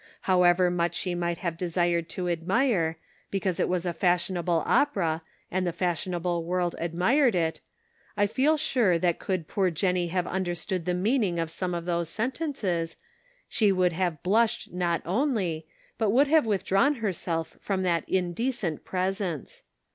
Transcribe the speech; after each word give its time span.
However 0.21 0.71
much 0.71 0.95
she 0.95 1.13
might 1.13 1.37
have 1.37 1.59
desired 1.59 2.09
to 2.09 2.27
admire, 2.27 2.97
because 3.29 3.59
it 3.59 3.69
was 3.69 3.85
a 3.85 3.93
fash 3.93 4.29
ionable 4.29 4.63
opera, 4.65 5.21
and 5.51 5.67
the 5.67 5.71
fashionable 5.71 6.43
world 6.43 6.75
ad 6.79 6.95
mired 6.95 7.35
it, 7.35 7.59
I 8.17 8.25
feel 8.25 8.57
sure 8.57 8.97
that 8.97 9.19
could 9.19 9.47
poor 9.47 9.69
Jennie 9.69 10.07
have 10.07 10.25
understood 10.25 10.85
the 10.85 10.95
meaning 10.95 11.37
of 11.37 11.51
some 11.51 11.75
of 11.75 11.85
the 11.85 12.03
sentences, 12.05 12.97
she 13.47 13.71
would 13.71 13.93
have 13.93 14.23
blushed 14.23 14.73
not 14.73 15.03
only, 15.05 15.67
but 15.99 16.09
would 16.09 16.25
have 16.29 16.47
withdrawn 16.47 16.95
herself 16.95 17.55
from 17.59 17.83
that 17.83 18.03
indecent 18.09 18.83
presence. 18.83 19.61